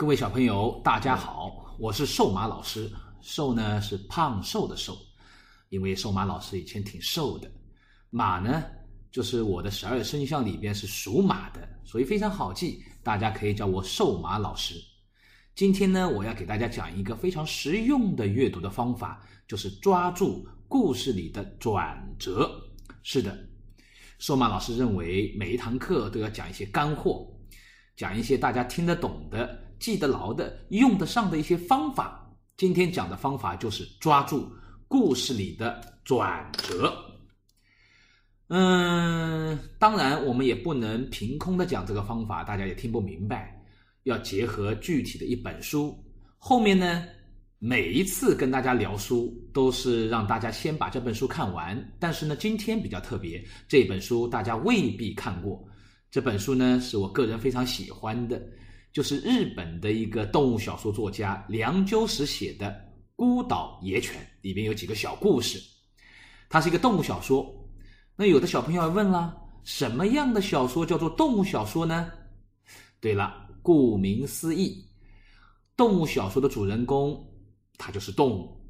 [0.00, 2.90] 各位小朋友，大家好，我是瘦马老师。
[3.20, 4.96] 瘦呢是胖瘦的瘦，
[5.68, 7.46] 因为瘦马老师以前挺瘦的。
[8.08, 8.64] 马呢
[9.10, 14.74] 就是我的十二生肖里边是属马的，所以非常好记，大家可以叫我瘦马老师。
[15.54, 22.50] 今天呢，我要给大家讲一个非常实用的阅读的方法，就是抓住故事里的转折。
[23.02, 23.38] 是的，
[24.18, 27.30] 瘦马老师认为每一堂课都要讲一些干货，
[27.94, 29.66] 讲一些大家听得懂的。
[29.80, 34.48] 记得牢的、用得上的一些方法，今天讲的方法就是抓住
[34.86, 36.94] 故事里的转折。
[38.48, 43.58] 嗯，当然我们也不能凭空的讲这个方法，大家也听不明白，
[44.02, 45.96] 要结合具体的一本书。
[46.36, 47.04] 后面呢，
[47.58, 51.80] 每一次跟大家聊书，都是让大家先把这本书看完。
[51.98, 55.64] 但是呢，今天比较特别，这本书大家未必看过。
[56.10, 58.42] 这本书呢，是我个人非常喜欢的。
[58.92, 62.66] 就是日本的一个动物小说作家梁鸠石写的
[63.14, 65.60] 《孤岛野犬》，里面有几个小故事。
[66.48, 67.46] 它是一个动物小说。
[68.16, 72.10] 那有的小朋友问了：什么样的小说叫做动物小说呢？
[73.00, 74.84] 对了，顾名思义，
[75.76, 77.24] 动物小说的主人公
[77.78, 78.60] 它就是动物。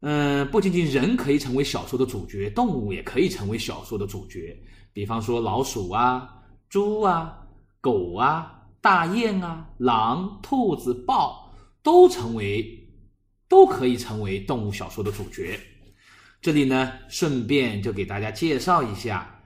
[0.00, 4.56] 嗯，不仅仅人可以成为小说的主角，动物也可以成为小说的主角。
[4.92, 6.32] 比方说老鼠啊、
[6.68, 7.36] 猪啊、
[7.80, 8.60] 狗啊。
[8.84, 11.50] 大雁啊，狼、兔子、豹
[11.82, 12.86] 都成为，
[13.48, 15.58] 都可以成为动物小说的主角。
[16.42, 19.42] 这里呢，顺便就给大家介绍一下，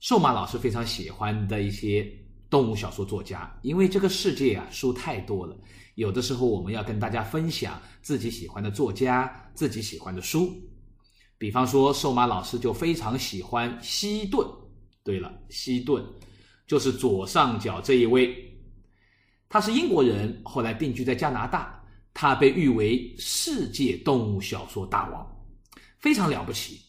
[0.00, 2.04] 瘦马老师非常喜欢的一些
[2.50, 3.56] 动物小说作家。
[3.62, 5.56] 因为这个世界啊，书太多了，
[5.94, 10.52] 有的时候我们要跟大家分享自己喜欢的作家、自己喜欢的书。
[11.38, 14.44] 比方说，瘦马老师就非常喜欢西顿。
[15.04, 16.04] 对了，西顿
[16.66, 18.46] 就是左上角这一位。
[19.48, 21.74] 他是英国人，后来定居在加拿大。
[22.14, 25.24] 他被誉为世界动物小说大王，
[25.98, 26.80] 非常了不起。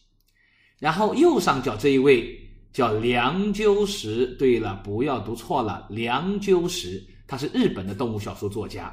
[0.76, 2.36] 然后右上角这一位
[2.72, 8.92] 叫梁鸠石，对了，不要读错了，梁鸠石，他是日本的动物小说作家。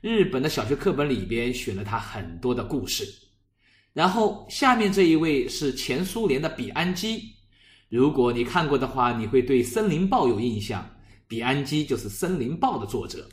[0.00, 3.04] 日本的小学课本里边选了他很多的故事。
[3.92, 7.24] 然后下面这一位是前苏联的比安基，
[7.88, 10.88] 如果你看过的话，你会对《森林报》有印象。
[11.32, 13.26] 比安基就是《森林报》的作者。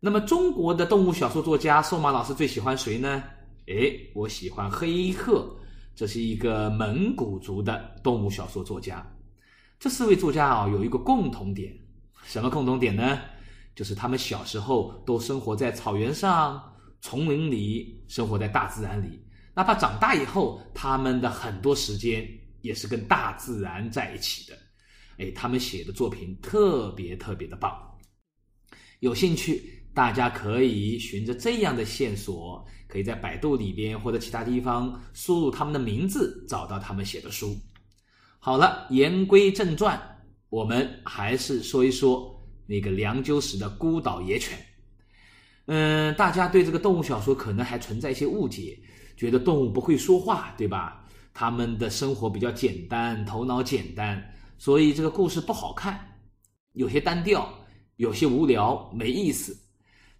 [0.00, 3.24] 那么，中国的动物小说作家宋马老师最喜欢谁呢？
[3.68, 5.50] 哎，我喜欢黑鹤，
[5.96, 9.02] 这是一个蒙古族的动物小说作家。
[9.78, 11.74] 这四位作家啊，有一个共同点，
[12.26, 13.18] 什么共同点呢？
[13.74, 16.62] 就是他们小时候都生活在草原上、
[17.00, 19.18] 丛林里，生活在大自然里。
[19.54, 22.28] 哪怕长大以后，他们的很多时间
[22.60, 24.54] 也是跟大自然在一起的。
[25.20, 27.72] 哎，他们写的作品特别特别的棒，
[29.00, 37.54] 有兴趣大家可以循着这样的线索，可以在百度里边或者其他地方输入他们的名字，找到他们写的书。
[38.38, 40.00] 好了，言归正传，
[40.48, 44.58] 我们还是说一说那个梁鸠石的《孤岛野犬》。
[45.66, 48.78] 嗯，大家对这个动物小说可能还存在一些误解，
[49.18, 51.04] 觉得动物不会说话，对吧？
[51.34, 54.20] 他们的生活比较简单，头脑简单。
[54.60, 55.98] 所以这个故事不好看，
[56.72, 57.50] 有些单调，
[57.96, 59.58] 有些无聊，没意思。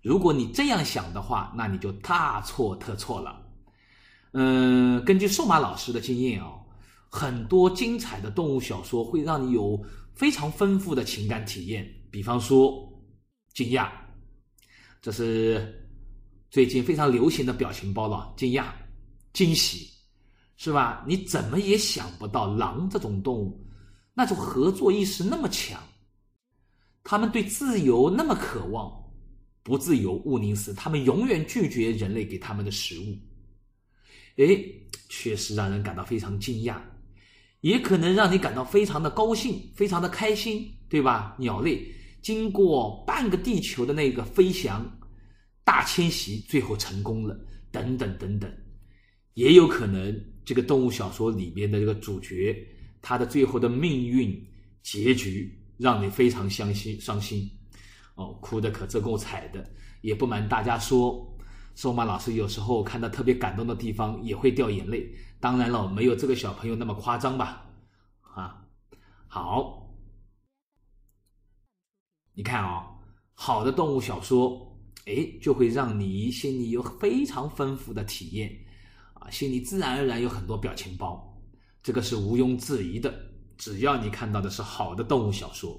[0.00, 3.38] 如果你这样想的话，那你就大错特错了。
[4.32, 6.58] 嗯，根据瘦马老师的经验哦，
[7.10, 9.78] 很多精彩的动物小说会让你有
[10.14, 11.86] 非常丰富的情感体验。
[12.10, 12.90] 比方说，
[13.52, 13.90] 惊讶，
[15.02, 15.86] 这是
[16.50, 18.32] 最近非常流行的表情包了。
[18.38, 18.68] 惊讶、
[19.34, 19.90] 惊喜，
[20.56, 21.04] 是吧？
[21.06, 23.66] 你怎么也想不到狼这种动物。
[24.20, 25.82] 那种合作意识那么强，
[27.02, 28.92] 他们对自由那么渴望，
[29.62, 33.18] 不自由勿宁死，他们永远拒绝人类给他们的食物。
[34.36, 34.62] 哎，
[35.08, 36.76] 确实让人感到非常惊讶，
[37.62, 41.34] 也可能让你感到非常的高兴，非常的开心，对吧？
[41.38, 41.90] 鸟类
[42.20, 44.84] 经过半个地球的那个飞翔
[45.64, 47.34] 大迁徙，最后成功了，
[47.72, 48.52] 等等等等，
[49.32, 52.54] 也有可能这个动物小说里面的这个主角。
[53.02, 54.46] 他的最后的命运
[54.82, 57.50] 结局让你非常伤心，伤心，
[58.14, 59.68] 哦，哭的可真够惨的。
[60.02, 61.26] 也不瞒大家说，
[61.74, 65.10] 瘦马老师有时候看到特别感动的地方也会掉眼泪。
[65.38, 67.66] 当然了，没有这个小朋友那么夸张吧？
[68.20, 68.66] 啊，
[69.26, 69.90] 好，
[72.34, 72.86] 你看啊，
[73.34, 74.74] 好的动物小说，
[75.06, 78.50] 哎，就会让你心里有非常丰富的体验，
[79.14, 81.29] 啊，心里自然而然有很多表情包。
[81.82, 83.12] 这个是毋庸置疑的。
[83.56, 85.78] 只要你看到的是好的动物小说，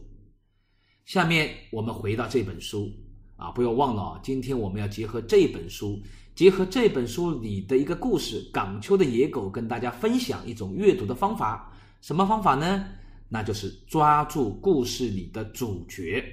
[1.06, 2.92] 下面我们回到这本书
[3.36, 6.00] 啊，不要忘了，今天我们要结合这本书，
[6.36, 11.76] 结合这本书里的一个故事《港丘的野狗》，跟大家分享一种阅读的方法。
[12.02, 12.86] 什么方法呢？
[13.28, 16.24] 那就是抓住故事里的主角。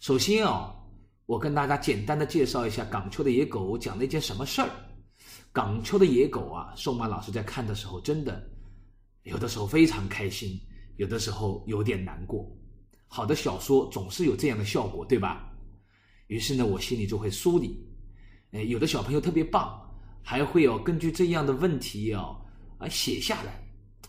[0.00, 0.74] 首先哦，
[1.26, 4.68] 我跟大家简单的介绍一下《港丘的野狗》讲了一件什么事儿。
[5.54, 8.44] 《港丘的野狗》啊，宋马老师在看的时候，真的
[9.22, 10.60] 有的时候非常开心，
[10.96, 12.44] 有的时候有点难过。
[13.06, 15.48] 好的小说总是有这样的效果，对吧？
[16.26, 17.88] 于是呢，我心里就会梳理。
[18.50, 19.80] 哎，有的小朋友特别棒，
[20.24, 22.36] 还会有根据这样的问题哦
[22.78, 23.64] 啊写下来，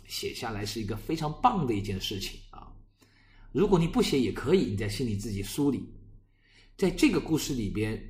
[0.07, 2.74] 写下来是一个非常棒的一件事情啊。
[3.51, 5.94] 如果你不写也可以，你在心里自己梳理。
[6.75, 8.03] 在这个故事里边，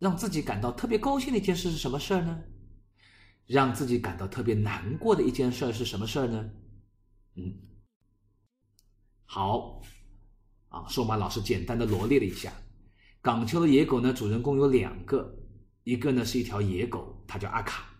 [0.00, 2.36] 让自己感到特别高兴的一件事是什么事儿呢？
[3.50, 6.48] 让自己感到特别难过的一件事是什么事儿呢？
[7.34, 7.52] 嗯，
[9.24, 9.82] 好。
[10.68, 12.52] 啊，寿马老师简单的罗列了一下，
[13.20, 15.36] 港丘的野狗呢，主人公有两个，
[15.82, 17.92] 一个呢是一条野狗，它叫阿卡，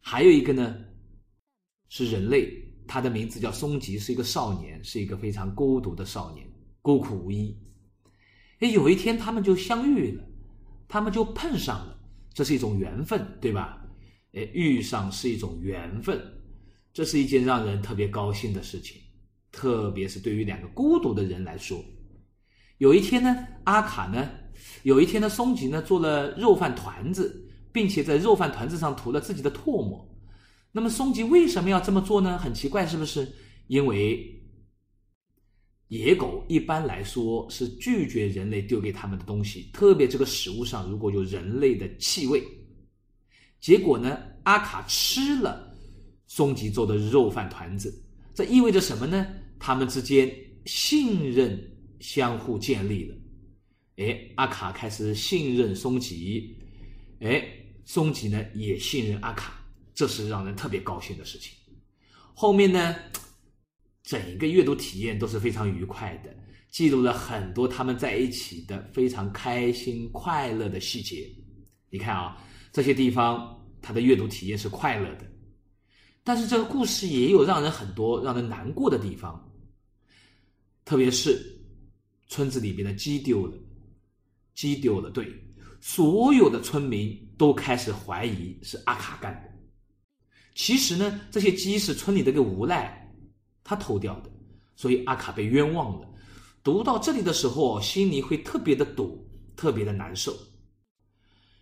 [0.00, 0.74] 还有一个呢
[1.90, 2.50] 是人类，
[2.86, 6.50] 他的名字叫松吉，是一个少年，是一个非常孤独的少年，
[6.80, 7.54] 孤苦无依。
[8.60, 10.24] 哎，有一天他们就相遇了，
[10.88, 11.97] 他们就碰上了，
[12.38, 13.84] 这是一种缘分，对吧？
[14.32, 16.22] 哎，遇上是一种缘分，
[16.92, 18.96] 这是一件让人特别高兴的事情。
[19.50, 21.84] 特别是对于两个孤独的人来说，
[22.76, 24.30] 有一天呢，阿卡呢，
[24.84, 30.08] 有一天呢，松吉呢做了肉饭团子，并且在肉饭团子上涂了自己的唾沫。
[30.70, 32.38] 那么松吉为什么要这么做呢？
[32.38, 33.28] 很奇怪，是不是？
[33.66, 34.37] 因为
[35.88, 42.42] 野狗一般来说是拒绝人类丢给他们的东西，特别这个食物上如果有人类的气味。
[43.58, 45.74] 结果呢，阿卡吃了
[46.26, 47.92] 松吉做的肉饭团子。
[48.34, 49.26] 这意味着什么呢？
[49.58, 50.32] 他们之间
[50.66, 51.58] 信任
[51.98, 53.16] 相互建立了。
[53.96, 56.56] 哎，阿卡开始信任松吉，
[57.20, 57.44] 哎，
[57.84, 59.60] 松吉呢也信任阿卡，
[59.94, 61.52] 这是让人特别高兴的事情。
[62.32, 62.94] 后面呢，
[64.08, 66.34] 整个阅读体验都是非常愉快的，
[66.70, 71.30] 记录了很多他们在一起的非常开心快乐的细节。
[71.90, 75.30] 你看啊，这些地方他的阅读体验是快乐的。
[76.24, 79.46] 但是这个故事也有让人很多让人难过的地方，
[80.86, 81.38] 特别是
[82.28, 83.54] 村子里边的鸡丢了，
[84.54, 85.30] 鸡丢了，对，
[85.82, 89.50] 所有的村民都开始怀疑是阿卡干的。
[90.54, 93.06] 其实呢，这些鸡是村里的个无赖，
[93.68, 94.30] 他偷掉的，
[94.74, 96.08] 所以阿卡被冤枉了。
[96.64, 100.34] 读到这里的时候，心里会特别的堵，特别的难受。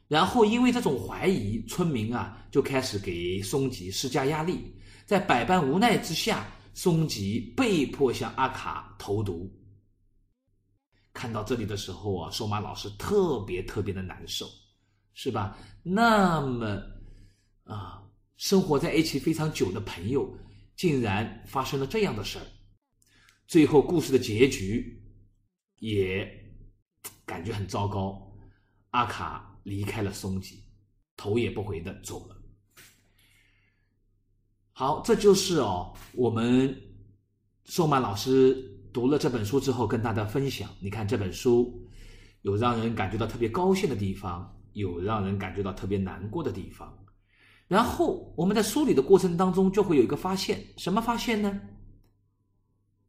[0.06, 4.73] 然后，因为这种怀疑，村民啊就开始给松吉施加压力。
[5.05, 9.52] 在百般无奈之下，松吉被迫向阿卡投毒。
[11.12, 14.47] 看到这里的时候啊，瘦马老师特别特别的难受，
[15.12, 15.59] 是吧？
[15.82, 16.81] 那么
[17.64, 18.00] 啊，
[18.37, 20.32] 生活在一起非常久的朋友，
[20.76, 22.46] 竟然发生了这样的事儿。
[23.49, 25.02] 最后，故事的结局
[25.81, 26.28] 也
[27.25, 28.32] 感觉很糟糕。
[28.90, 29.52] 阿卡。
[29.67, 30.62] 离开了松吉，
[31.17, 32.37] 头也不回的走了。
[34.70, 36.73] 好，这就是哦，我们
[37.64, 38.54] 宋曼老师
[38.92, 40.71] 读了这本书之后跟大家分享。
[40.78, 41.85] 你看这本书
[42.42, 46.97] 有让人感觉到特别高兴的地方，有让人感觉到特别难过的地方。
[47.68, 51.61] 然后我们在梳理的过程当中，就会有一个发现，什么发现呢？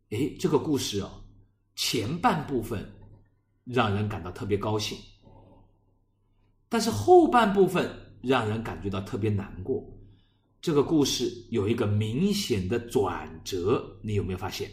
[0.10, 1.12] 哎，这个故事哦，
[1.76, 2.90] 前半部分
[3.66, 4.98] 让人感到特别高兴。
[6.70, 9.86] 但是后半部分让人感觉到特别难过，
[10.60, 14.72] 这个故事有一个明显的转折，你有没有发现？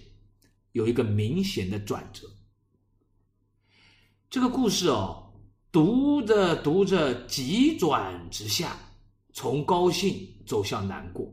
[0.72, 2.26] 有一个明显的转折。
[4.28, 5.32] 这个故事哦，
[5.70, 8.76] 读着读着急转直下，
[9.34, 11.30] 从高兴走向难过。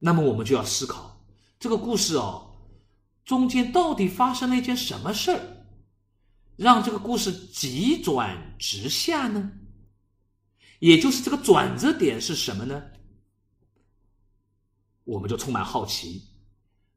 [0.00, 1.24] 那么我们就要思考，
[1.60, 2.56] 这个故事哦，
[3.24, 5.40] 中间到底发生了一件什么事儿？
[6.56, 9.52] 让这个故事急转直下呢？
[10.78, 12.82] 也就是这个转折点是什么呢？
[15.04, 16.22] 我们就充满好奇。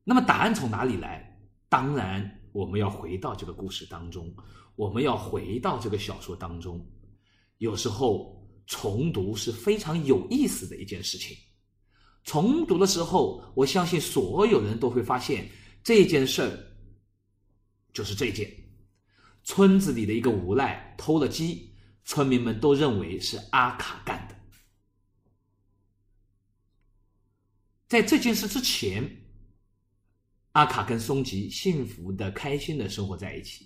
[0.03, 1.38] 那么答案从哪里来？
[1.67, 4.33] 当然，我们要回到这个故事当中，
[4.75, 6.86] 我们要回到这个小说当中。
[7.57, 8.37] 有时候
[8.67, 11.36] 重读是非常有意思的一件事情。
[12.24, 15.50] 重读的时候，我相信所有人都会发现
[15.81, 16.51] 这件事儿
[17.93, 18.53] 就是这件。
[19.43, 24.36] 村子里的一个无赖偷了鸡，村民们都认为是阿卡干的。
[27.88, 29.09] 在这件事之前，
[30.51, 33.65] 阿卡跟松吉幸福的、开心的生活在一起。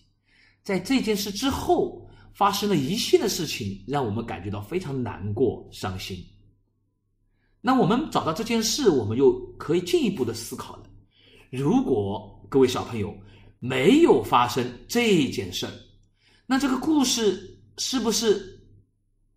[0.62, 6.18] 在这件事之后，发生了一系列事情，让我们感觉到非常难过、伤心。
[7.60, 10.84] 那我们找到这件事，我们又可以进一步的思考了：
[11.52, 13.16] 如果各位小朋友
[13.60, 15.68] 没有发生这件事，
[16.48, 18.60] 那这个故事是不是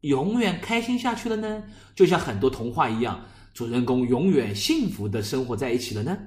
[0.01, 1.63] 永远开心下去了呢？
[1.95, 3.23] 就像很多童话一样，
[3.53, 6.19] 主人公永远幸福的生活在一起了呢？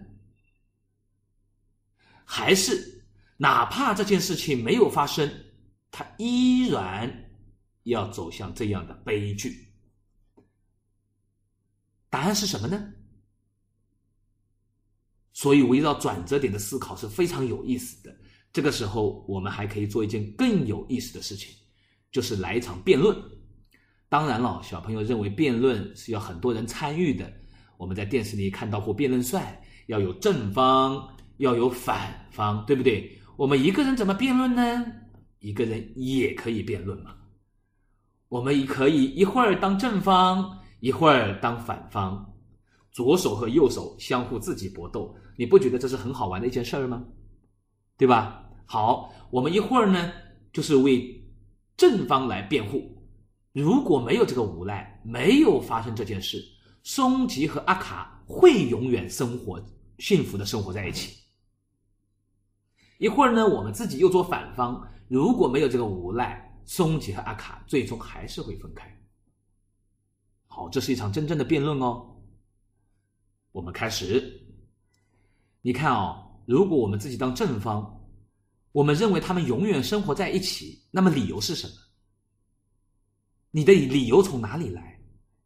[2.24, 3.04] 还是
[3.38, 5.30] 哪怕这件事情没有发生，
[5.98, 7.12] 他依然
[7.86, 9.68] 要走向这样的悲剧？
[12.08, 12.94] 答案是什么呢？
[15.34, 18.16] 所以围绕转折点的思考是非常有意思的。
[18.54, 21.52] 这个时候，我们还可以做一件更有意思的事情，
[22.12, 23.18] 就是来一场辩论。
[24.08, 27.28] 当然了，小朋友认为辩论是要很多人参与的。
[27.76, 33.20] 我们在电视里看到过辩论赛，要有正方，要有反方，对不对？
[33.36, 34.86] 我们一个人怎么辩论呢？
[35.40, 37.16] 一个人也可以辩论嘛。
[38.30, 40.60] 我们也可以一会儿当正方。
[40.80, 42.24] 一会儿当反方，
[42.92, 47.04] 左手和右手相互自己搏斗，你不觉得这是很好玩的一件事儿吗？
[47.98, 48.48] 对吧？
[48.68, 50.12] 好，我们一会儿呢，
[50.54, 51.20] 就是为
[51.76, 52.96] 正方来辩护。
[53.54, 56.46] 如果没有这个无赖，没有发生这件事，
[56.84, 59.60] 松吉和阿卡会永远生活
[59.98, 61.18] 幸福的生活在一起。
[63.00, 64.88] 一会儿呢，我们自己又做反方。
[65.08, 68.86] 如果没有这个无赖，松吉和阿卡最终还是会分开。
[70.48, 72.14] 好，这是一场真正的辩论哦。
[73.52, 74.44] 我们开始。
[75.62, 77.94] 你看哦，如果我们自己当正方，
[78.72, 81.74] 我们认为他们永远生活在一起，那么理由是什么？
[83.52, 85.00] 你的理由从哪里来？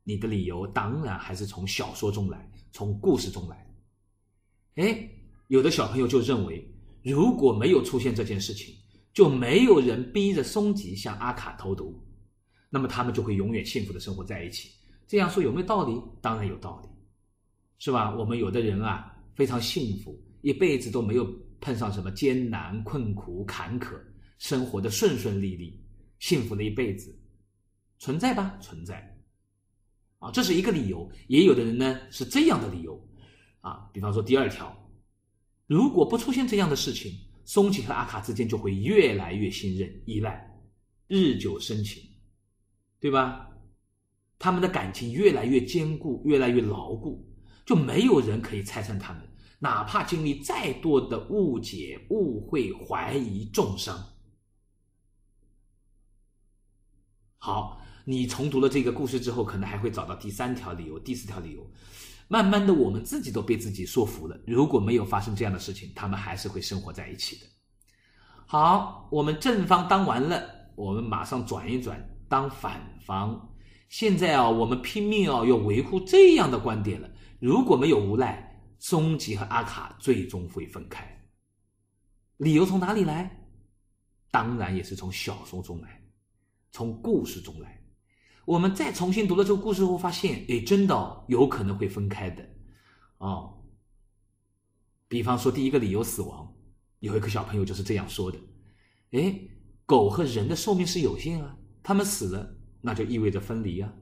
[0.03, 3.73] 你的理由当然还是从小说中来，从故事中来。
[4.75, 5.07] 哎，
[5.47, 6.67] 有的小朋友就认为，
[7.03, 8.75] 如果没有出现这件事情，
[9.13, 12.01] 就没有人逼着松吉向阿卡投毒，
[12.69, 14.71] 那么他们就会永远幸福的生活在一起。
[15.07, 16.01] 这样说有没有道理？
[16.21, 16.89] 当然有道理，
[17.79, 18.15] 是吧？
[18.15, 23.99] 我们有的人啊，非常幸福，一辈子都没有碰上什么艰难困苦坎坷，
[24.37, 25.83] 生活的顺顺利利，
[26.19, 27.13] 幸福了一辈子，
[27.99, 28.57] 存在吧？
[28.61, 29.05] 存在，
[30.19, 31.11] 啊，这是一个理由。
[31.27, 32.97] 也有的人呢是这样的理由，
[33.59, 34.73] 啊，比方说第二条，
[35.67, 37.11] 如果不出现这样的事情，
[37.45, 40.59] 松井和阿卡之间就会越来越信任、依赖，
[41.07, 42.03] 日久生情，
[42.99, 43.49] 对吧？
[44.39, 47.27] 他们的感情越来越坚固，越来越牢固，
[47.65, 49.21] 就没有人可以拆散他们，
[49.59, 54.03] 哪怕经历再多的误解、误会、怀疑、重伤。
[57.37, 61.71] 好，你重读了这个故事之后，可能还会找到第三条理由、第四条理由。
[62.31, 64.39] 慢慢的，我们自己都被自己说服了。
[64.47, 67.45] 如果没有发生这样的事情，他们还是会生活在一起的。
[68.45, 70.41] 好，我们正方当完了，
[70.77, 73.53] 我们马上转一转，当反方。
[73.89, 77.09] 现在啊，我们拼命啊，要维护这样的观点了。
[77.41, 81.05] 如果没有无赖，松吉和阿卡最终会分开。
[82.37, 83.29] 理由从哪里来？
[84.31, 86.01] 当然也是从小说中来，
[86.71, 87.80] 从故事中来。
[88.51, 92.45] 我们再重新读了这个故事后，发现，哎，真的有可能会分开的。
[93.17, 93.63] 哦，
[95.07, 96.53] 比方说第一个理由死亡，
[96.99, 98.37] 有一个小朋友就是这样说的。
[99.11, 99.39] 哎，
[99.85, 102.57] 狗和人的寿命是有限啊，他们死了。
[102.81, 103.93] 那就意味着分离啊，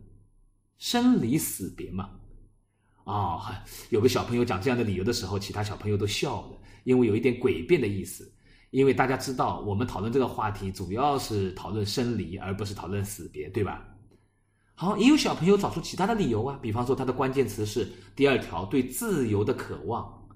[0.79, 2.09] 生离死别嘛。
[3.03, 8.33] 啊，有个小朋友讲这样的理由的时候，其他小朋友都笑了，因为有一点诡辩的意思。
[8.71, 13.85] 因为大家知道，我们讨论这个话题主要是讨论生离，而不是讨论死别，对吧？
[14.79, 20.29] 好，也有小朋友找出其他的理由啊，比方说他的关键词是第二条，对自由的渴望。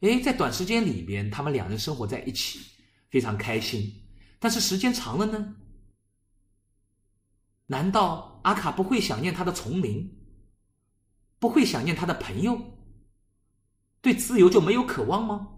[0.00, 2.58] 哎，在短时间里边，他们两人生活在一起，
[3.08, 3.88] 非常开心。
[4.40, 5.54] 但是时间长了呢？
[7.66, 10.12] 难道阿卡不会想念他的丛林，
[11.38, 12.60] 不会想念他的朋友，
[14.00, 15.50] 对自由就没有渴望吗？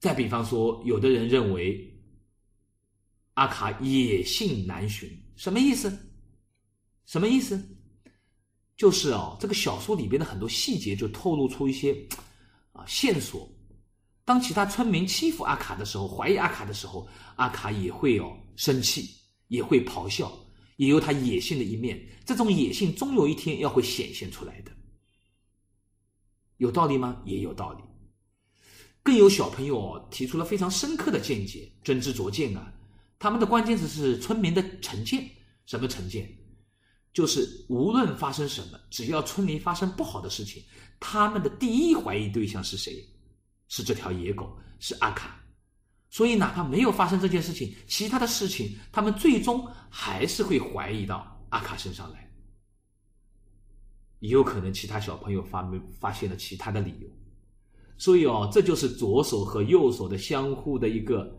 [0.00, 2.02] 再比方说，有的人认为
[3.34, 5.96] 阿卡野性难寻，什么意思？
[7.06, 7.62] 什么意思？
[8.76, 11.96] 就是哦，这个小说里边的很多细节就透露出一些
[12.72, 13.50] 啊线索。
[14.24, 19.20] 当其他村民欺负阿卡的时候，怀疑阿卡的时候，阿卡也会哦生气。
[19.48, 20.32] 也会咆哮，
[20.76, 22.02] 也有他野性的一面。
[22.24, 24.72] 这种野性终有一天要会显现出来的，
[26.56, 27.20] 有道理吗？
[27.26, 27.82] 也有道理。
[29.02, 32.72] 更有小朋友提出了非常深刻的见解，真知灼见啊！
[33.22, 35.30] 他们的关键词是村民的成见，
[35.64, 36.28] 什么成见？
[37.12, 40.60] 就是无论发生什么，只要村里发生不好的事情，
[40.98, 43.08] 他们的第一怀疑对象是谁？
[43.68, 45.40] 是这条野狗，是阿卡。
[46.10, 52.28] 所以，哪怕没有发生这件事情，其他的事情，他们最终还是会怀疑到阿卡身上来。
[54.18, 57.08] 也有可能其他小朋友发没发现了其他的理由。
[57.96, 61.32] 所以哦，这就是左手和右手的相互的一个，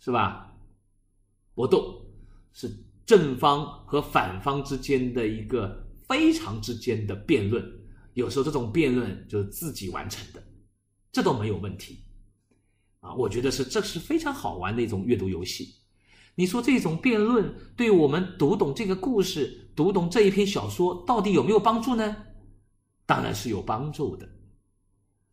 [0.00, 0.48] 是吧？
[1.54, 2.04] 搏斗
[2.52, 2.70] 是。
[3.06, 7.60] 正方和反方之间的一个非常之间的辩论，
[8.14, 10.40] 有时候这种辩论就是自己完成的，
[11.10, 12.04] 这都没有问题，
[13.00, 15.74] 啊，我觉得是这是非常好玩的一种阅读游戏。
[16.36, 22.16] 你说这种辩论对我们读懂这个故事、读懂这一篇小说到底有没有帮助呢？
[23.06, 24.28] 当然是有帮助的。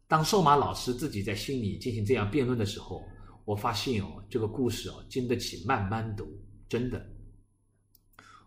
[0.08, 3.04] 当瘦马老师自己在心里进行这样辩论的时候，
[3.48, 6.27] 我发现哦，这个故事哦经得起慢慢读，
[6.68, 7.10] 真的。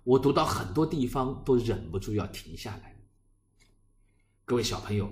[0.05, 2.95] 我读到很多地方都忍不住要停下来。
[4.45, 5.11] 各位小朋友，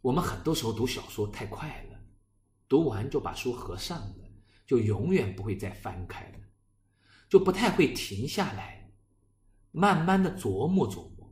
[0.00, 2.00] 我们很多时候读小说太快了，
[2.66, 4.24] 读完就把书合上了，
[4.66, 6.38] 就永远不会再翻开了，
[7.28, 8.90] 就不太会停下来，
[9.72, 11.30] 慢慢的琢磨琢磨，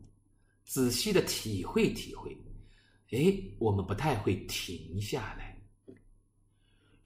[0.66, 2.36] 仔细的体会体会。
[3.12, 5.45] 哎，我们不太会停下来。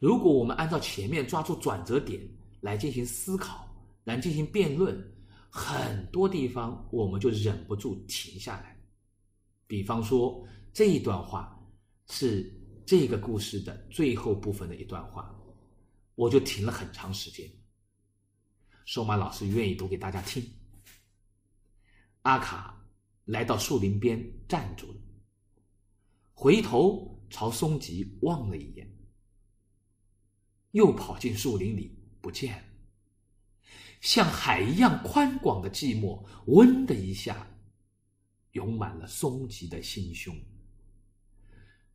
[0.01, 2.21] 如果我们按照前面抓住转折点
[2.61, 3.69] 来进行思考。
[4.03, 4.99] 来进行辩论，
[5.51, 8.75] 很多地方我们就忍不住停下来。
[9.67, 10.43] 比方说
[10.73, 11.55] 这一段话
[12.09, 12.51] 是
[12.87, 15.33] 这个故事的最后部分的一段话，
[16.15, 17.49] 我就停了很长时间。
[18.87, 20.43] 瘦马老师愿意读给大家听。
[22.23, 22.83] 阿卡
[23.27, 25.01] 来到树林边站住了，
[26.33, 28.91] 回头朝松吉望了一眼，
[30.73, 32.65] 又跑进树林里不见了。
[34.01, 37.47] 像海一样宽广的寂寞，嗡的一下，
[38.53, 40.35] 涌满了松吉的心胸。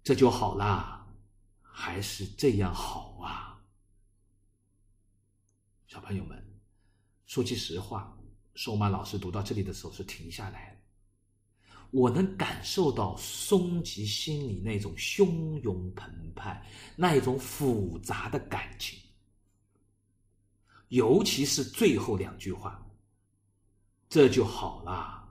[0.04, 1.08] 这就好啦，
[1.62, 3.60] 还是这样好啊？
[5.88, 6.46] 小朋友们，
[7.26, 8.16] 说句实话，
[8.54, 10.80] 瘦马老师读到这里的时候是停下来
[11.96, 16.62] 我能感受到松吉心里那种汹涌澎湃、
[16.94, 19.00] 那一种复杂的感情。
[20.90, 22.86] 尤其是最后两句话，
[24.10, 25.26] 这就好啦，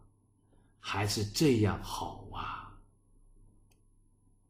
[0.81, 2.75] 还是这样好啊？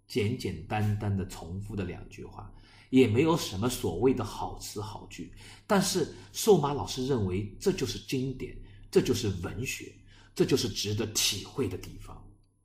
[0.07, 2.49] 简简单单的重复的两句话，
[2.91, 5.35] 也没有什么所谓的好词好句，
[5.67, 8.57] 但是瘦马老师认为这就是经典，
[8.89, 9.93] 这就是文学，
[10.35, 12.21] 这就是值得体会的地方。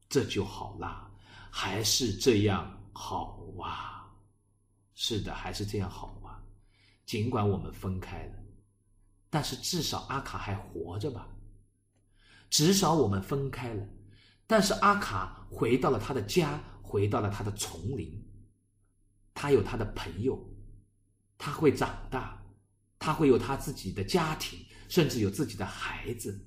[0.10, 1.12] 这就好啦，
[1.52, 4.12] 还是这样好啊？
[4.96, 6.44] 是的，还是这样好哇。
[7.06, 8.34] 尽管我们分开了，
[9.30, 11.28] 但是至少阿卡还活着吧。
[12.50, 13.88] 至少我们分开了，
[14.48, 18.26] 但是阿卡回到了他的家，回到了他的丛林。
[19.34, 20.38] 他有他的朋友，
[21.38, 22.44] 他会长大，
[22.98, 26.46] 他会有他自己的家庭，甚至有自己的孩子。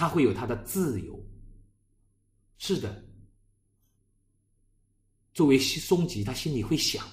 [0.00, 1.22] 他会有他的自由。
[2.56, 3.04] 是的，
[5.34, 7.06] 作为松吉，他心里会想。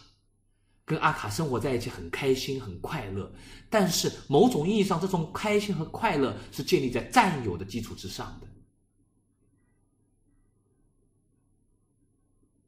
[0.85, 3.29] 跟阿卡生活在一起很开心很快乐，
[3.69, 8.47] 但是某种意义上，这种开心和快乐是建立在占有的基础之上的。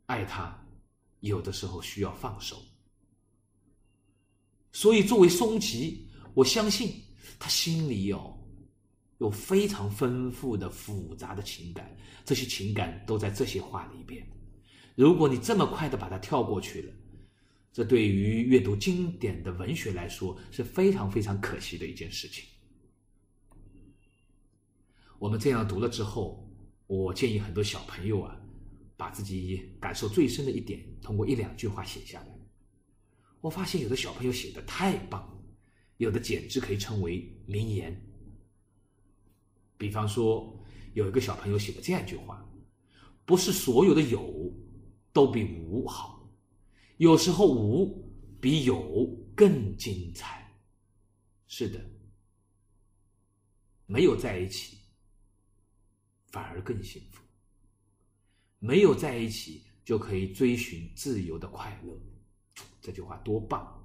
[0.07, 0.53] 爱他，
[1.21, 2.61] 有的时候需要放手。
[4.73, 7.01] 所以，作为松吉，我相信
[7.39, 8.37] 他心里有
[9.19, 14.27] 有非常丰富的复杂的情感，这些情感都在这些话里边。
[14.95, 16.93] 如果你这么快的把它跳过去了。
[17.71, 22.43] 这对于阅读经典的文学来说是非常非常可惜的一件事情。
[25.19, 26.51] 我们这样读了之后，
[26.87, 28.35] 我建议很多小朋友啊，
[28.97, 32.27] 把自己感受最深的一点，通过一两句话写下来。
[33.39, 35.39] 我发现有的小朋友写的太棒了，
[35.97, 37.95] 有的简直可以称为名言。
[39.79, 40.61] 比方说，
[40.93, 42.45] 有一个小朋友写了这样一句话
[43.23, 44.53] ：“不是所有的有
[45.13, 46.29] 都比无好。”
[46.97, 48.05] 有时候无
[48.41, 50.53] 比有更精彩，
[51.47, 51.79] 是的，
[53.85, 54.79] 没有在一起
[56.27, 57.23] 反而更幸福，
[58.59, 61.97] 没有在一起就可以追寻自由的快乐，
[62.81, 63.81] 这句话多棒！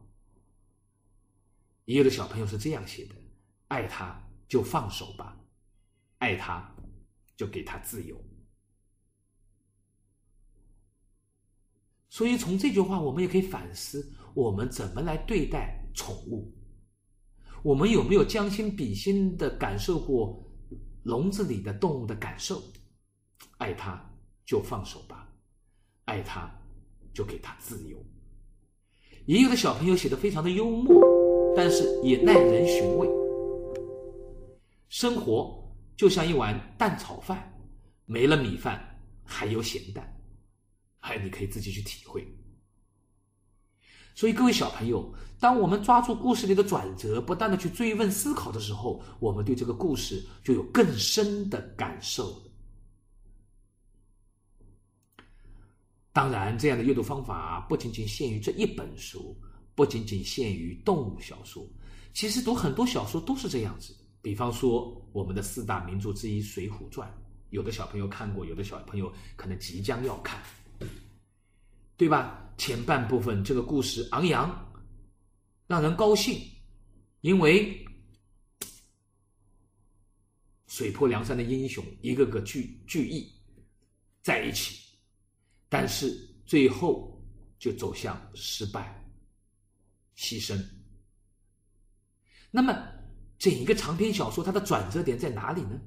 [1.85, 3.15] 也有的小朋友是这样写的：
[3.69, 5.41] 爱他就放手吧，
[6.25, 6.75] 爱他
[7.37, 8.19] 就给他自由。
[12.09, 16.51] 所以，从这句话，我们也可以反思：我们怎么来对待宠物？
[17.63, 20.43] 我们有没有将心比心的感受过
[21.03, 22.63] 笼子里的动物的感受，
[23.59, 24.03] 爱它
[24.47, 25.31] 就放手吧，
[26.07, 26.51] 爱它
[27.13, 28.03] 就给它自由。
[29.27, 31.03] 也有的小朋友写的非常的幽默，
[31.55, 33.07] 但是也耐人寻味。
[34.89, 35.63] 生活
[35.97, 37.53] 就像一碗蛋炒饭，
[38.05, 40.05] 没了米饭还有咸蛋，
[40.99, 42.27] 还你可以自己去体会。
[44.15, 52.41] 所以各位小朋友，当我们抓住故事里的转折，不断的去追问思考的时候，我们对这个故事就有更深的感受。
[56.13, 59.37] 当然，这样的阅读方法不仅仅限于这一本书，
[59.75, 61.67] 不仅仅限于动物小说，
[62.13, 63.93] 其实读很多小说都是这样子。
[64.25, 67.07] 比方说，我们的四大名著之一《水浒传》，
[67.51, 70.43] 有的小朋友看过，有的小朋友可能即将要看，
[71.99, 72.51] 对吧？
[72.57, 74.73] 前半部分这个故事昂扬，
[75.67, 76.41] 让人高兴，
[77.21, 77.87] 因为
[80.69, 83.31] 水泊梁山的英雄一个个聚聚义
[84.23, 84.83] 在一起。
[85.69, 87.23] 但是最后
[87.59, 89.05] 就走向失败、
[90.17, 90.59] 牺牲。
[92.51, 92.73] 那么，
[93.45, 95.79] 整一个长篇小说它的转折点在哪里呢？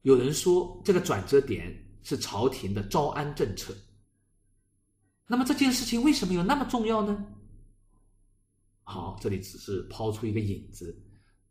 [0.00, 1.70] 有人说，这个转折点
[2.02, 3.76] 是朝廷的招安政策。
[5.26, 7.26] 那么这件事情为什么有那么重要呢？
[8.84, 10.98] 好，这里只是抛出一个引子，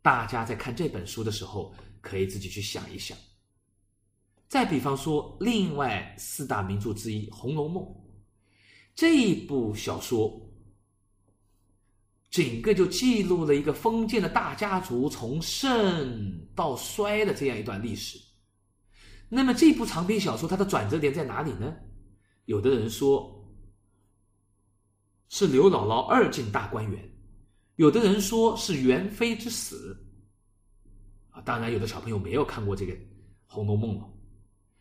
[0.02, 3.16] 大家在看这本书的时候，可以自己去想一想。
[4.48, 7.84] 再比方说，另外四大名著之一《红楼梦》，
[8.92, 10.51] 这一部小说，
[12.32, 18.18] 整个就记录了一个封建的大家族从盛到衰的这样一段历史。
[19.28, 21.74] 那么这部长篇小说它的转折点在哪里呢？
[22.46, 23.46] 有的人说
[25.28, 26.98] 是刘姥姥二进大观园，
[27.76, 29.94] 有的人说是元妃之死。
[31.32, 32.94] 啊，当然有的小朋友没有看过这个
[33.44, 34.08] 《红楼梦》了。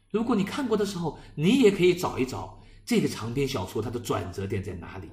[0.10, 5.10] 如果你看过的时候，你也可以找一找这个长篇小说它的转折点在哪里，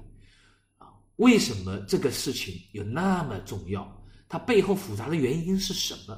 [1.19, 4.05] 为什么这个事情有那么重要？
[4.29, 6.17] 它背后复杂的原因是什么？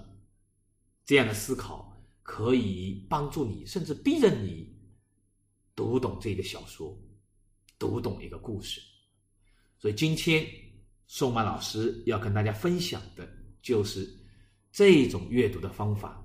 [1.05, 4.71] 这样的思考可以帮助你，甚至逼着你
[5.75, 6.95] 读懂这个小说，
[7.79, 8.79] 读懂一个故事。
[9.79, 10.45] 所以今天
[11.07, 13.27] 宋曼老师要跟大家分享的
[13.63, 14.07] 就是
[14.71, 16.23] 这种阅读的方法。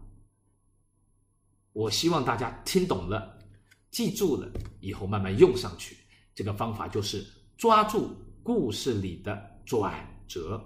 [1.72, 3.38] 我希望大家听懂了，
[3.90, 5.96] 记住了，以后慢慢用上去。
[6.34, 8.14] 这个方法就是抓住
[8.46, 9.92] 故事里的转
[10.28, 10.64] 折。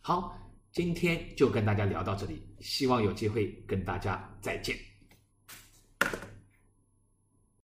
[0.00, 0.32] 好
[0.70, 4.78] 今天就跟大家聊到这里希望有机会跟大家再见。